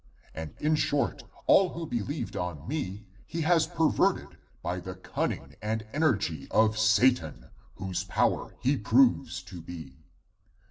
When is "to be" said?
9.43-9.99